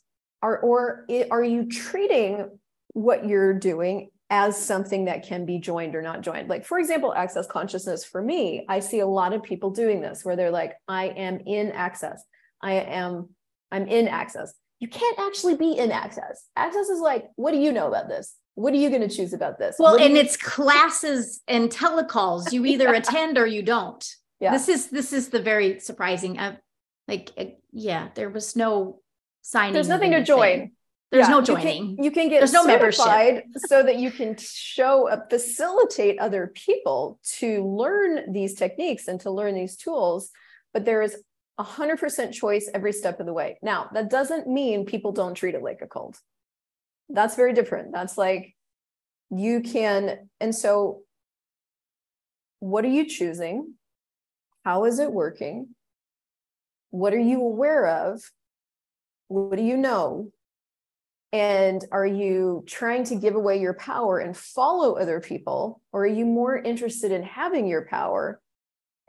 Are 0.42 0.58
or 0.60 1.06
are 1.30 1.44
you 1.44 1.68
treating 1.70 2.60
what 2.94 3.28
you're 3.28 3.54
doing 3.54 4.10
as 4.34 4.58
something 4.58 5.06
that 5.06 5.22
can 5.24 5.46
be 5.46 5.60
joined 5.60 5.94
or 5.94 6.02
not 6.02 6.22
joined. 6.22 6.50
Like, 6.50 6.66
for 6.66 6.80
example, 6.80 7.13
access 7.13 7.46
consciousness 7.46 8.04
for 8.04 8.20
me, 8.20 8.66
I 8.68 8.80
see 8.80 9.00
a 9.00 9.06
lot 9.06 9.32
of 9.32 9.44
people 9.44 9.70
doing 9.70 10.02
this 10.02 10.25
where 10.25 10.36
they're 10.36 10.50
like, 10.50 10.74
I 10.88 11.10
am 11.10 11.42
in 11.46 11.72
access. 11.72 12.24
I 12.60 12.74
am, 12.74 13.30
I'm 13.72 13.88
in 13.88 14.08
access. 14.08 14.56
You 14.80 14.88
can't 14.88 15.20
actually 15.20 15.56
be 15.56 15.74
in 15.78 15.92
access. 15.92 16.48
Access 16.56 16.90
is 16.90 17.00
like, 17.00 17.28
what 17.36 17.52
do 17.52 17.60
you 17.60 17.72
know 17.72 17.88
about 17.88 18.10
this? 18.10 18.34
What 18.56 18.74
are 18.74 18.78
you 18.78 18.90
going 18.90 19.08
to 19.08 19.16
choose 19.16 19.34
about 19.34 19.60
this? 19.60 19.75
Well, 19.78 20.02
and 20.02 20.16
you- 20.16 20.22
it's 20.22 20.36
classes 20.36 21.42
and 21.48 21.70
telecalls. 21.70 22.52
You 22.52 22.66
either 22.66 22.86
yeah. 22.92 22.98
attend 22.98 23.38
or 23.38 23.46
you 23.46 23.62
don't. 23.62 24.04
Yeah. 24.40 24.52
This 24.52 24.68
is 24.68 24.90
this 24.90 25.13
is 25.13 25.30
the 25.30 25.42
very 25.42 25.80
surprising. 25.80 26.40
Uh, 26.40 26.56
like, 27.08 27.30
uh, 27.38 27.46
yeah, 27.72 28.10
there 28.16 28.32
was 28.32 28.56
no 28.56 29.00
signing. 29.44 29.74
There's 29.74 29.88
nothing 29.88 30.12
to 30.12 30.24
join. 30.24 30.72
There's 31.13 31.27
yeah, 31.27 31.32
no 31.36 31.41
joining. 31.43 31.89
You 31.91 31.96
can, 31.96 32.03
you 32.05 32.12
can 32.12 32.29
get 32.29 32.39
There's 32.39 32.53
no 32.53 32.65
membership 32.65 33.46
so 33.67 33.84
that 33.84 33.98
you 33.98 34.10
can 34.10 34.36
show 34.36 35.08
up, 35.08 35.29
facilitate 35.29 36.17
other 36.17 36.51
people 36.55 37.20
to 37.38 37.63
learn 37.63 38.34
these 38.34 38.55
techniques 38.55 39.08
and 39.08 39.22
to 39.22 39.29
learn 39.29 39.53
these 39.53 39.77
tools. 39.77 40.32
But 40.74 40.86
there 40.86 41.03
is 41.03 41.15
100% 41.60 42.34
choice 42.34 42.67
every 42.74 42.93
step 42.93 43.20
of 43.20 43.27
the 43.27 43.34
way. 43.34 43.60
Now, 43.62 43.91
that 43.93 44.10
doesn't 44.10 44.48
mean 44.48 44.88
people 44.88 45.12
don't 45.12 45.36
treat 45.36 45.53
it 45.53 45.62
like 45.62 45.82
a 45.84 45.88
cult. 45.88 46.20
That's 47.10 47.36
very 47.36 47.53
different. 47.53 47.91
That's 47.91 48.17
like 48.17 48.55
you 49.29 49.62
can, 49.62 50.29
and 50.39 50.55
so 50.55 51.03
what 52.60 52.86
are 52.86 52.89
you 52.89 53.05
choosing? 53.05 53.75
How 54.65 54.86
is 54.86 54.98
it 54.98 55.13
working? 55.13 55.75
What 56.89 57.13
are 57.13 57.20
you 57.20 57.39
aware 57.39 57.86
of? 57.86 58.20
What 59.27 59.58
do 59.58 59.63
you 59.63 59.77
know? 59.77 60.32
And 61.34 61.84
are 61.92 62.06
you 62.06 62.63
trying 62.68 63.06
to 63.06 63.16
give 63.16 63.34
away 63.34 63.60
your 63.60 63.74
power 63.74 64.20
and 64.20 64.38
follow 64.38 64.94
other 64.94 65.20
people? 65.20 65.82
Or 65.92 66.04
are 66.04 66.08
you 66.08 66.28
more 66.28 66.56
interested 66.56 67.12
in 67.12 67.24
having 67.24 67.68
your 67.68 67.88
power 67.88 68.40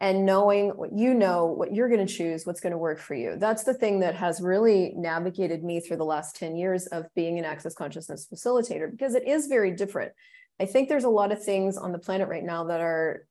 and 0.01 0.25
knowing 0.25 0.71
what 0.71 0.95
you 0.95 1.13
know, 1.13 1.45
what 1.45 1.75
you're 1.75 1.91
going 1.91 2.05
to 2.05 2.13
choose, 2.13 2.47
what's 2.47 2.61
going 2.61 2.73
to 2.73 2.79
work 2.79 2.99
for 2.99 3.15
you? 3.15 3.37
That's 3.37 3.65
the 3.65 3.75
thing 3.75 4.01
that 4.01 4.15
has 4.15 4.41
really 4.41 4.95
navigated 4.97 5.63
me 5.63 5.81
through 5.81 5.99
the 5.99 6.05
last 6.07 6.35
10 6.37 6.57
years 6.57 6.87
of 6.87 7.05
being 7.15 7.39
an 7.39 7.45
access 7.45 7.75
consciousness 7.75 8.27
facilitator 8.33 8.91
because 8.91 9.15
it 9.15 9.29
is 9.29 9.47
very 9.47 9.73
different. 9.73 10.13
I 10.59 10.65
think 10.65 10.89
there's 10.89 11.05
a 11.05 11.11
lot 11.11 11.31
of 11.31 11.45
things 11.45 11.77
on 11.77 11.93
the 11.93 11.99
planet 11.99 12.29
right 12.29 12.43
now 12.43 12.65
that 12.65 12.81
are 12.81 13.27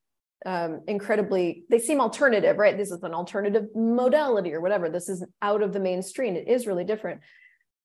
um, 0.46 0.82
incredibly, 0.86 1.64
they 1.68 1.80
seem 1.80 2.00
alternative, 2.00 2.58
right? 2.58 2.76
This 2.76 2.92
is 2.92 3.02
an 3.02 3.14
alternative 3.14 3.66
modality 3.74 4.54
or 4.54 4.60
whatever. 4.60 4.88
This 4.88 5.08
is 5.08 5.24
out 5.42 5.62
of 5.62 5.72
the 5.72 5.80
mainstream. 5.80 6.36
It 6.36 6.46
is 6.46 6.68
really 6.68 6.84
different 6.84 7.22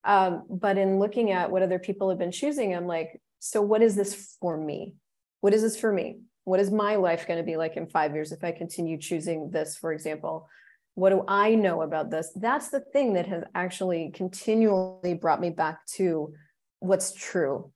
um, 0.03 0.43
but 0.49 0.77
in 0.77 0.99
looking 0.99 1.31
at 1.31 1.51
what 1.51 1.61
other 1.61 1.79
people 1.79 2.09
have 2.09 2.19
been 2.19 2.31
choosing, 2.31 2.75
I'm 2.75 2.87
like, 2.87 3.21
so 3.39 3.61
what 3.61 3.81
is 3.81 3.95
this 3.95 4.37
for 4.39 4.57
me? 4.57 4.95
What 5.41 5.53
is 5.53 5.61
this 5.61 5.79
for 5.79 5.91
me? 5.91 6.19
What 6.43 6.59
is 6.59 6.71
my 6.71 6.95
life 6.95 7.27
going 7.27 7.39
to 7.39 7.45
be 7.45 7.57
like 7.57 7.77
in 7.77 7.87
five 7.87 8.13
years 8.13 8.31
if 8.31 8.43
I 8.43 8.51
continue 8.51 8.97
choosing 8.97 9.51
this, 9.51 9.77
for 9.77 9.93
example? 9.93 10.47
What 10.95 11.11
do 11.11 11.23
I 11.27 11.55
know 11.55 11.81
about 11.81 12.11
this? 12.11 12.31
That's 12.35 12.69
the 12.69 12.79
thing 12.79 13.13
that 13.13 13.27
has 13.27 13.43
actually 13.55 14.11
continually 14.13 15.13
brought 15.13 15.39
me 15.39 15.49
back 15.49 15.85
to 15.95 16.33
what's 16.79 17.13
true. 17.13 17.71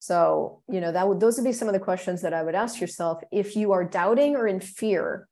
So, 0.00 0.62
you 0.68 0.80
know, 0.80 0.92
that 0.92 1.08
would 1.08 1.18
those 1.18 1.36
would 1.36 1.44
be 1.44 1.52
some 1.52 1.68
of 1.68 1.74
the 1.74 1.80
questions 1.80 2.22
that 2.22 2.34
I 2.34 2.42
would 2.42 2.54
ask 2.54 2.80
yourself 2.80 3.22
if 3.32 3.56
you 3.56 3.72
are 3.72 3.84
doubting 3.84 4.36
or 4.36 4.46
in 4.46 4.60
fear, 4.60 5.28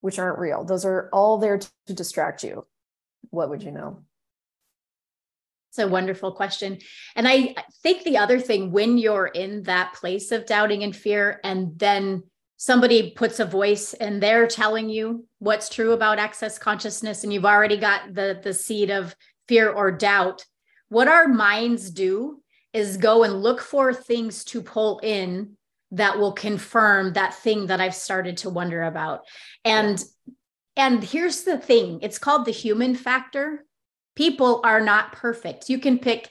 which 0.00 0.18
aren't 0.18 0.38
real. 0.38 0.64
Those 0.64 0.84
are 0.84 1.10
all 1.12 1.38
there 1.38 1.58
to 1.58 1.94
distract 1.94 2.42
you. 2.42 2.66
What 3.30 3.50
would 3.50 3.62
you 3.62 3.72
know? 3.72 4.04
A 5.78 5.86
wonderful 5.86 6.32
question. 6.32 6.78
And 7.14 7.28
I 7.28 7.54
think 7.82 8.02
the 8.02 8.18
other 8.18 8.40
thing, 8.40 8.72
when 8.72 8.98
you're 8.98 9.26
in 9.26 9.62
that 9.64 9.94
place 9.94 10.32
of 10.32 10.46
doubting 10.46 10.82
and 10.82 10.94
fear, 10.94 11.40
and 11.44 11.78
then 11.78 12.24
somebody 12.56 13.12
puts 13.12 13.38
a 13.38 13.44
voice 13.44 13.94
and 13.94 14.20
they're 14.20 14.48
telling 14.48 14.88
you 14.88 15.24
what's 15.38 15.68
true 15.68 15.92
about 15.92 16.18
access 16.18 16.58
consciousness, 16.58 17.22
and 17.22 17.32
you've 17.32 17.44
already 17.44 17.76
got 17.76 18.12
the, 18.12 18.40
the 18.42 18.52
seed 18.52 18.90
of 18.90 19.14
fear 19.46 19.70
or 19.70 19.90
doubt, 19.90 20.44
what 20.88 21.08
our 21.08 21.28
minds 21.28 21.90
do 21.90 22.42
is 22.72 22.96
go 22.96 23.24
and 23.24 23.42
look 23.42 23.60
for 23.60 23.94
things 23.94 24.44
to 24.44 24.62
pull 24.62 24.98
in 25.02 25.56
that 25.92 26.18
will 26.18 26.32
confirm 26.32 27.14
that 27.14 27.34
thing 27.34 27.66
that 27.66 27.80
I've 27.80 27.94
started 27.94 28.38
to 28.38 28.50
wonder 28.50 28.82
about. 28.82 29.20
And 29.64 30.02
and 30.76 31.02
here's 31.02 31.42
the 31.42 31.58
thing, 31.58 31.98
it's 32.02 32.18
called 32.18 32.44
the 32.44 32.52
human 32.52 32.94
factor 32.94 33.64
people 34.18 34.60
are 34.64 34.80
not 34.80 35.12
perfect. 35.12 35.70
You 35.70 35.78
can 35.78 35.96
pick 35.96 36.28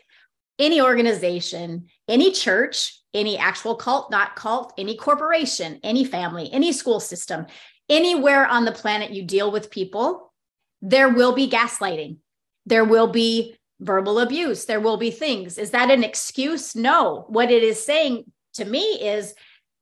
any 0.59 0.81
organization, 0.81 1.87
any 2.09 2.33
church, 2.33 3.01
any 3.13 3.37
actual 3.37 3.75
cult, 3.75 4.11
not 4.11 4.35
cult, 4.35 4.73
any 4.77 4.97
corporation, 4.97 5.79
any 5.83 6.03
family, 6.03 6.49
any 6.51 6.73
school 6.73 6.99
system, 6.99 7.45
anywhere 7.87 8.45
on 8.45 8.65
the 8.65 8.73
planet 8.73 9.11
you 9.11 9.23
deal 9.23 9.53
with 9.53 9.71
people, 9.71 10.33
there 10.81 11.07
will 11.07 11.33
be 11.33 11.49
gaslighting. 11.49 12.17
There 12.65 12.83
will 12.83 13.07
be 13.07 13.55
verbal 13.79 14.19
abuse. 14.19 14.65
There 14.65 14.81
will 14.81 14.97
be 14.97 15.09
things. 15.09 15.57
Is 15.57 15.71
that 15.71 15.89
an 15.89 16.03
excuse? 16.03 16.75
No. 16.75 17.23
What 17.29 17.51
it 17.51 17.63
is 17.63 17.85
saying 17.85 18.25
to 18.55 18.65
me 18.65 18.81
is, 19.01 19.33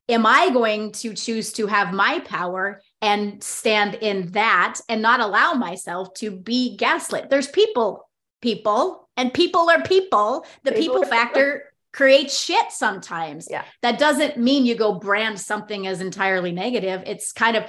am 0.10 0.28
I 0.28 0.52
going 0.52 0.92
to 0.92 1.16
choose 1.16 1.54
to 1.54 1.66
have 1.66 1.92
my 1.92 2.20
power 2.20 2.82
and 3.06 3.44
stand 3.44 3.94
in 3.96 4.32
that 4.32 4.82
and 4.90 5.00
not 5.00 5.20
allow 5.20 5.54
myself 5.54 6.12
to 6.16 6.32
be 6.32 6.76
gaslit. 6.76 7.30
There's 7.30 7.48
people, 7.48 8.10
people, 8.42 9.08
and 9.16 9.32
people 9.32 9.70
are 9.70 9.84
people. 9.84 10.44
The 10.64 10.72
people, 10.72 11.02
people 11.02 11.10
factor 11.10 11.72
creates 11.94 12.38
shit 12.38 12.72
sometimes. 12.72 13.48
Yeah. 13.50 13.64
That 13.84 14.00
doesn't 14.00 14.38
mean 14.38 14.66
you 14.66 14.76
go 14.76 14.96
brand 14.96 15.40
something 15.40 15.86
as 15.86 16.02
entirely 16.02 16.52
negative. 16.52 17.04
It's 17.06 17.32
kind 17.32 17.56
of 17.56 17.66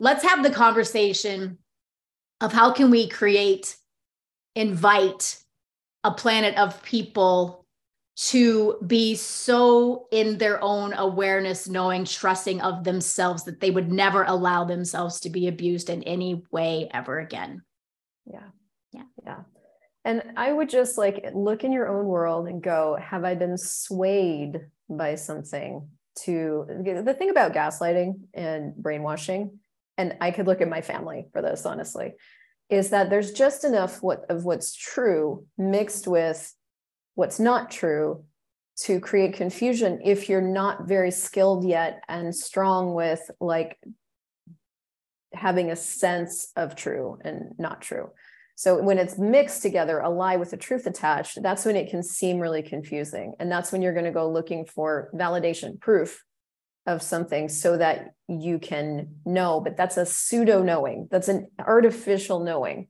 let's 0.00 0.24
have 0.24 0.42
the 0.42 0.50
conversation 0.50 1.58
of 2.40 2.52
how 2.52 2.72
can 2.72 2.90
we 2.90 3.08
create 3.08 3.76
invite 4.56 5.38
a 6.02 6.10
planet 6.10 6.58
of 6.58 6.82
people 6.82 7.61
to 8.14 8.78
be 8.86 9.14
so 9.14 10.06
in 10.10 10.36
their 10.38 10.62
own 10.62 10.92
awareness, 10.92 11.68
knowing, 11.68 12.04
trusting 12.04 12.60
of 12.60 12.84
themselves 12.84 13.44
that 13.44 13.60
they 13.60 13.70
would 13.70 13.90
never 13.90 14.24
allow 14.24 14.64
themselves 14.64 15.20
to 15.20 15.30
be 15.30 15.48
abused 15.48 15.88
in 15.88 16.02
any 16.02 16.42
way 16.50 16.90
ever 16.92 17.18
again. 17.18 17.62
Yeah. 18.26 18.50
Yeah. 18.92 19.04
Yeah. 19.24 19.38
And 20.04 20.22
I 20.36 20.52
would 20.52 20.68
just 20.68 20.98
like 20.98 21.24
look 21.32 21.64
in 21.64 21.72
your 21.72 21.88
own 21.88 22.06
world 22.06 22.48
and 22.48 22.62
go, 22.62 22.98
have 23.00 23.24
I 23.24 23.34
been 23.34 23.56
swayed 23.56 24.60
by 24.90 25.14
something 25.14 25.88
to 26.24 26.66
the 26.68 27.14
thing 27.14 27.30
about 27.30 27.54
gaslighting 27.54 28.20
and 28.34 28.74
brainwashing? 28.76 29.58
And 29.96 30.16
I 30.20 30.32
could 30.32 30.46
look 30.46 30.60
at 30.60 30.68
my 30.68 30.82
family 30.82 31.28
for 31.32 31.40
this, 31.40 31.64
honestly, 31.64 32.14
is 32.68 32.90
that 32.90 33.10
there's 33.10 33.32
just 33.32 33.64
enough 33.64 34.02
what 34.02 34.26
of 34.28 34.44
what's 34.44 34.74
true 34.74 35.46
mixed 35.56 36.06
with 36.06 36.52
what's 37.14 37.40
not 37.40 37.70
true 37.70 38.24
to 38.76 39.00
create 39.00 39.34
confusion 39.34 40.00
if 40.04 40.28
you're 40.28 40.40
not 40.40 40.88
very 40.88 41.10
skilled 41.10 41.64
yet 41.64 42.02
and 42.08 42.34
strong 42.34 42.94
with 42.94 43.30
like 43.40 43.78
having 45.34 45.70
a 45.70 45.76
sense 45.76 46.52
of 46.56 46.74
true 46.74 47.18
and 47.24 47.54
not 47.58 47.80
true. 47.80 48.10
So 48.54 48.82
when 48.82 48.98
it's 48.98 49.18
mixed 49.18 49.62
together, 49.62 49.98
a 49.98 50.10
lie 50.10 50.36
with 50.36 50.52
a 50.52 50.56
truth 50.56 50.86
attached, 50.86 51.42
that's 51.42 51.64
when 51.64 51.76
it 51.76 51.90
can 51.90 52.02
seem 52.02 52.38
really 52.38 52.62
confusing. 52.62 53.34
And 53.38 53.50
that's 53.50 53.72
when 53.72 53.82
you're 53.82 53.94
going 53.94 54.04
to 54.04 54.12
go 54.12 54.30
looking 54.30 54.66
for 54.66 55.10
validation, 55.14 55.80
proof 55.80 56.22
of 56.86 57.02
something 57.02 57.48
so 57.48 57.76
that 57.78 58.10
you 58.28 58.58
can 58.58 59.16
know. 59.24 59.60
But 59.60 59.76
that's 59.76 59.96
a 59.96 60.06
pseudo 60.06 60.62
knowing, 60.62 61.08
that's 61.10 61.28
an 61.28 61.48
artificial 61.58 62.40
knowing 62.40 62.88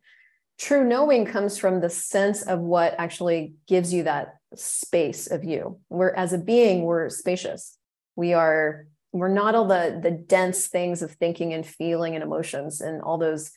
true 0.62 0.84
knowing 0.84 1.26
comes 1.26 1.58
from 1.58 1.80
the 1.80 1.90
sense 1.90 2.42
of 2.42 2.60
what 2.60 2.94
actually 2.96 3.54
gives 3.66 3.92
you 3.92 4.04
that 4.04 4.36
space 4.54 5.28
of 5.30 5.42
you 5.42 5.80
we're 5.88 6.14
as 6.14 6.32
a 6.32 6.38
being 6.38 6.82
we're 6.82 7.08
spacious 7.08 7.76
we 8.14 8.32
are 8.32 8.86
we're 9.12 9.28
not 9.28 9.56
all 9.56 9.66
the 9.66 9.98
the 10.00 10.10
dense 10.10 10.68
things 10.68 11.02
of 11.02 11.10
thinking 11.10 11.52
and 11.52 11.66
feeling 11.66 12.14
and 12.14 12.22
emotions 12.22 12.80
and 12.80 13.02
all 13.02 13.18
those 13.18 13.50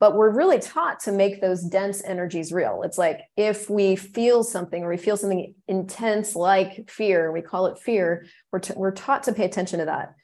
but 0.00 0.14
we're 0.14 0.30
really 0.30 0.58
taught 0.58 1.00
to 1.00 1.12
make 1.12 1.40
those 1.40 1.62
dense 1.62 2.02
energies 2.04 2.52
real. 2.52 2.82
It's 2.84 2.98
like 2.98 3.22
if 3.36 3.68
we 3.68 3.96
feel 3.96 4.44
something 4.44 4.84
or 4.84 4.90
we 4.90 4.96
feel 4.96 5.16
something 5.16 5.54
intense 5.66 6.36
like 6.36 6.88
fear, 6.88 7.32
we 7.32 7.42
call 7.42 7.66
it 7.66 7.78
fear, 7.78 8.26
we're, 8.52 8.60
t- 8.60 8.74
we're 8.76 8.92
taught 8.92 9.24
to 9.24 9.32
pay 9.32 9.44
attention 9.44 9.80
to 9.80 9.86
that. 9.86 10.14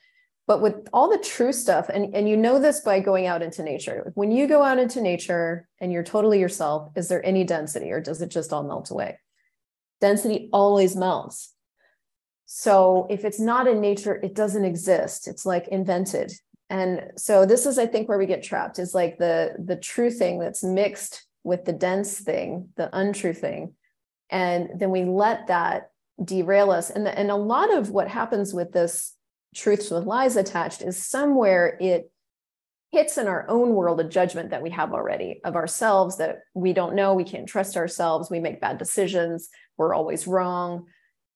But 0.47 0.61
with 0.61 0.89
all 0.93 1.09
the 1.09 1.19
true 1.19 1.53
stuff, 1.53 1.89
and, 1.89 2.15
and 2.15 2.29
you 2.29 2.37
know 2.37 2.59
this 2.59 2.81
by 2.81 3.01
going 3.01 3.27
out 3.27 3.43
into 3.43 3.63
nature, 3.63 4.13
when 4.15 4.31
you 4.31 4.47
go 4.47 4.63
out 4.63 4.79
into 4.79 5.01
nature 5.01 5.69
and 5.81 5.91
you're 5.91 6.03
totally 6.03 6.39
yourself, 6.39 6.93
is 6.97 7.09
there 7.09 7.25
any 7.25 7.45
density 7.45 7.91
or 7.91 8.01
does 8.01 8.21
it 8.21 8.31
just 8.31 8.53
all 8.53 8.63
melt 8.63 8.91
away? 8.91 9.19
Density 10.01 10.51
always 10.53 10.97
melts. 10.97 11.55
So 12.45 13.07
if 13.09 13.25
it's 13.25 13.41
not 13.41 13.67
in 13.67 13.81
nature, 13.81 14.17
it 14.17 14.35
doesn't 14.35 14.67
exist. 14.67 15.27
It's 15.27 15.47
like 15.47 15.67
invented 15.69 16.33
and 16.71 17.13
so 17.17 17.45
this 17.45 17.67
is 17.67 17.79
i 17.79 17.87
think 17.87 18.09
where 18.09 18.19
we 18.19 18.27
get 18.27 18.43
trapped 18.43 18.79
is 18.79 18.95
like 18.95 19.19
the 19.19 19.55
the 19.59 19.77
true 19.77 20.11
thing 20.11 20.39
that's 20.39 20.65
mixed 20.65 21.27
with 21.43 21.65
the 21.65 21.73
dense 21.73 22.19
thing 22.21 22.69
the 22.77 22.89
untrue 22.97 23.35
thing 23.35 23.75
and 24.31 24.69
then 24.79 24.91
we 24.91 25.05
let 25.05 25.47
that 25.47 25.91
derail 26.25 26.71
us 26.71 26.91
and 26.91 27.07
the, 27.07 27.19
and 27.19 27.31
a 27.31 27.37
lot 27.37 27.73
of 27.73 27.91
what 27.91 28.09
happens 28.09 28.55
with 28.55 28.73
this 28.73 29.15
truths 29.55 29.91
with 29.91 30.05
lies 30.05 30.37
attached 30.37 30.83
is 30.83 31.03
somewhere 31.03 31.77
it 31.81 32.11
hits 32.93 33.19
in 33.19 33.27
our 33.27 33.49
own 33.49 33.75
world 33.75 34.01
of 34.01 34.09
judgment 34.09 34.51
that 34.51 34.63
we 34.63 34.71
have 34.71 34.93
already 34.93 35.41
of 35.45 35.57
ourselves 35.57 36.19
that 36.19 36.41
we 36.55 36.73
don't 36.73 36.95
know 36.95 37.15
we 37.15 37.25
can't 37.25 37.49
trust 37.49 37.77
ourselves 37.77 38.31
we 38.31 38.41
make 38.41 38.61
bad 38.61 38.79
decisions 38.79 39.49
we're 39.77 39.95
always 39.95 40.27
wrong 40.27 40.87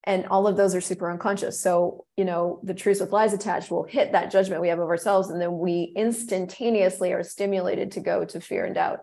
and 0.08 0.26
all 0.28 0.46
of 0.46 0.56
those 0.56 0.74
are 0.74 0.80
super 0.80 1.10
unconscious. 1.10 1.60
So 1.60 2.06
you 2.16 2.24
know 2.24 2.60
the 2.62 2.74
truths 2.74 3.00
with 3.00 3.12
lies 3.12 3.34
attached 3.34 3.70
will 3.70 3.84
hit 3.84 4.12
that 4.12 4.30
judgment 4.30 4.62
we 4.62 4.68
have 4.68 4.78
of 4.78 4.88
ourselves 4.88 5.28
and 5.28 5.40
then 5.40 5.58
we 5.58 5.92
instantaneously 5.96 7.12
are 7.12 7.22
stimulated 7.22 7.92
to 7.92 8.00
go 8.00 8.24
to 8.24 8.40
fear 8.40 8.64
and 8.64 8.74
doubt 8.74 9.00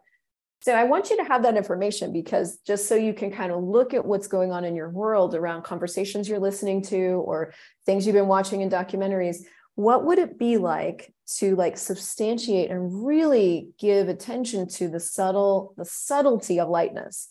so 0.60 0.74
i 0.74 0.84
want 0.84 1.10
you 1.10 1.18
to 1.18 1.24
have 1.24 1.44
that 1.44 1.58
information 1.58 2.12
because 2.12 2.58
just 2.66 2.88
so 2.88 2.96
you 2.96 3.14
can 3.14 3.32
kind 3.32 3.52
of 3.52 3.64
look 3.64 3.94
at 3.94 4.06
what's 4.06 4.28
going 4.28 4.52
on 4.52 4.64
in 4.64 4.76
your 4.76 4.90
world 4.90 5.36
around 5.36 5.64
conversations 5.64 6.28
you're 6.28 6.40
listening 6.40 6.82
to 6.82 7.24
or 7.26 7.54
things 7.86 8.06
you've 8.06 8.16
been 8.16 8.28
watching 8.28 8.62
in 8.62 8.70
documentaries 8.70 9.38
what 9.76 10.06
would 10.06 10.20
it 10.20 10.40
be 10.40 10.58
like 10.58 11.14
to 11.28 11.56
like 11.56 11.78
substantiate 11.78 12.72
and 12.72 13.06
really 13.06 13.70
give 13.78 14.08
attention 14.08 14.68
to 14.68 14.88
the 14.88 15.00
subtle 15.00 15.74
the 15.78 15.86
subtlety 15.86 16.60
of 16.60 16.70
lightness 16.70 17.30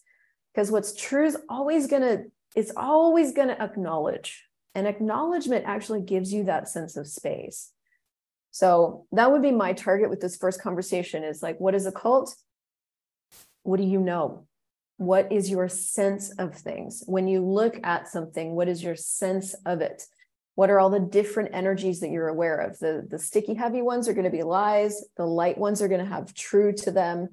because 0.53 0.71
what's 0.71 0.95
true 0.95 1.27
is 1.27 1.37
always 1.49 1.87
going 1.87 2.03
to 2.03 2.25
it's 2.55 2.73
always 2.77 3.33
going 3.33 3.49
to 3.49 3.61
acknowledge. 3.61 4.45
And 4.75 4.87
acknowledgement 4.87 5.65
actually 5.67 6.03
gives 6.03 6.33
you 6.33 6.45
that 6.45 6.69
sense 6.69 6.97
of 6.97 7.07
space. 7.07 7.71
So 8.51 9.07
that 9.13 9.31
would 9.31 9.43
be 9.43 9.51
my 9.51 9.73
target 9.73 10.11
with 10.11 10.21
this 10.21 10.37
first 10.37 10.61
conversation 10.61 11.25
is 11.25 11.43
like, 11.43 11.59
what 11.61 11.75
is 11.75 11.87
a 11.87 11.93
cult? 11.93 12.35
What 13.65 13.79
do 13.79 13.87
you 13.87 14.01
know? 14.01 14.47
What 14.97 15.33
is 15.33 15.51
your 15.51 15.69
sense 15.69 16.31
of 16.39 16.55
things? 16.55 17.03
When 17.07 17.27
you 17.27 17.45
look 17.45 17.81
at 17.83 18.09
something, 18.09 18.55
what 18.55 18.69
is 18.69 18.83
your 18.83 18.95
sense 18.95 19.55
of 19.67 19.81
it? 19.81 20.05
What 20.55 20.71
are 20.71 20.79
all 20.79 20.91
the 20.91 21.01
different 21.01 21.51
energies 21.53 21.99
that 22.01 22.11
you're 22.11 22.29
aware 22.29 22.59
of? 22.59 22.79
The, 22.79 23.05
the 23.11 23.19
sticky, 23.19 23.55
heavy 23.55 23.83
ones 23.83 24.09
are 24.09 24.15
going 24.15 24.25
to 24.25 24.31
be 24.31 24.45
lies. 24.45 25.05
The 25.17 25.27
light 25.27 25.59
ones 25.59 25.83
are 25.83 25.89
going 25.89 26.01
to 26.01 26.07
have 26.07 26.33
true 26.33 26.73
to 26.73 26.93
them. 26.93 27.31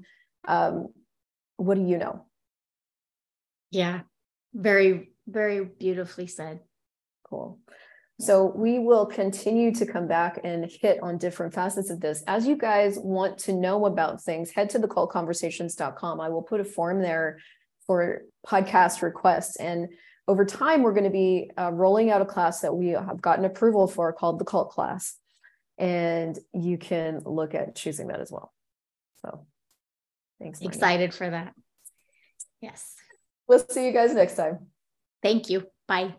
Um, 0.48 0.88
what 1.58 1.76
do 1.76 1.86
you 1.86 2.00
know? 2.00 2.26
Yeah, 3.70 4.02
very 4.54 5.12
very 5.28 5.64
beautifully 5.64 6.28
said. 6.28 6.60
Cool. 7.24 7.60
So 8.22 8.54
we 8.56 8.78
will 8.78 9.08
continue 9.08 9.74
to 9.74 9.86
come 9.86 10.08
back 10.08 10.40
and 10.44 10.70
hit 10.70 11.00
on 11.02 11.18
different 11.18 11.56
facets 11.56 11.90
of 11.90 12.00
this. 12.00 12.24
As 12.28 12.46
you 12.46 12.56
guys 12.56 13.00
want 13.00 13.40
to 13.40 13.54
know 13.54 13.86
about 13.88 14.22
things, 14.22 14.52
head 14.52 14.70
to 14.72 14.80
thecultconversations.com. 14.80 16.22
I 16.22 16.30
will 16.30 16.44
put 16.44 16.60
a 16.60 16.64
form 16.64 17.02
there 17.02 17.40
for 17.88 18.22
podcast 18.46 19.02
requests. 19.02 19.56
And 19.56 19.90
over 20.28 20.46
time, 20.46 20.84
we're 20.84 20.94
going 20.94 21.06
to 21.06 21.10
be 21.10 21.50
uh, 21.58 21.72
rolling 21.72 22.12
out 22.12 22.22
a 22.22 22.26
class 22.26 22.62
that 22.62 22.76
we 22.76 22.90
have 22.90 23.22
gotten 23.22 23.44
approval 23.44 23.88
for 23.88 24.14
called 24.14 24.38
the 24.38 24.46
cult 24.46 24.70
class. 24.70 25.18
And 25.80 26.38
you 26.54 26.78
can 26.78 27.22
look 27.26 27.56
at 27.56 27.76
choosing 27.76 28.08
that 28.10 28.22
as 28.22 28.32
well. 28.32 28.54
So 29.26 29.48
thanks. 30.40 30.62
Excited 30.62 31.12
for 31.14 31.28
that. 31.28 31.56
Yes. 32.62 32.94
We'll 33.48 33.60
see 33.68 33.88
you 33.88 33.92
guys 33.92 34.14
next 34.14 34.36
time. 34.36 34.68
Thank 35.24 35.50
you. 35.50 35.66
Bye. 35.88 36.14